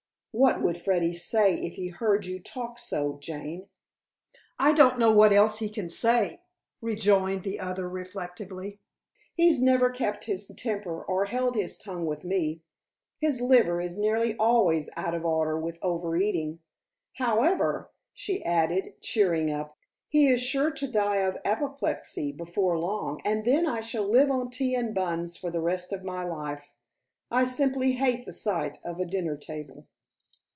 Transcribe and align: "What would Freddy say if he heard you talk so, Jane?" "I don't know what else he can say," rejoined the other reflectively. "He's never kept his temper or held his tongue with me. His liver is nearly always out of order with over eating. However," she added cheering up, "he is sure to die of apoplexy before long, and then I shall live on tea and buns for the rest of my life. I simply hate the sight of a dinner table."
"What 0.33 0.61
would 0.61 0.77
Freddy 0.77 1.11
say 1.11 1.55
if 1.61 1.73
he 1.73 1.89
heard 1.89 2.25
you 2.25 2.39
talk 2.39 2.79
so, 2.79 3.17
Jane?" 3.19 3.67
"I 4.57 4.71
don't 4.71 4.97
know 4.97 5.11
what 5.11 5.33
else 5.33 5.59
he 5.59 5.67
can 5.67 5.89
say," 5.89 6.39
rejoined 6.79 7.43
the 7.43 7.59
other 7.59 7.89
reflectively. 7.89 8.79
"He's 9.35 9.61
never 9.61 9.89
kept 9.89 10.23
his 10.23 10.47
temper 10.47 11.03
or 11.03 11.25
held 11.25 11.55
his 11.55 11.77
tongue 11.77 12.05
with 12.05 12.23
me. 12.23 12.61
His 13.19 13.41
liver 13.41 13.81
is 13.81 13.97
nearly 13.99 14.33
always 14.37 14.89
out 14.95 15.13
of 15.13 15.25
order 15.25 15.59
with 15.59 15.77
over 15.81 16.15
eating. 16.15 16.59
However," 17.15 17.89
she 18.13 18.41
added 18.45 19.01
cheering 19.01 19.51
up, 19.51 19.77
"he 20.07 20.29
is 20.29 20.41
sure 20.41 20.71
to 20.71 20.87
die 20.89 21.17
of 21.17 21.39
apoplexy 21.43 22.31
before 22.31 22.79
long, 22.79 23.19
and 23.25 23.43
then 23.43 23.67
I 23.67 23.81
shall 23.81 24.05
live 24.07 24.31
on 24.31 24.49
tea 24.49 24.75
and 24.75 24.95
buns 24.95 25.35
for 25.35 25.51
the 25.51 25.59
rest 25.61 25.91
of 25.91 26.05
my 26.05 26.23
life. 26.23 26.69
I 27.29 27.43
simply 27.43 27.91
hate 27.93 28.25
the 28.25 28.31
sight 28.31 28.79
of 28.85 28.97
a 28.97 29.05
dinner 29.05 29.35
table." 29.35 29.87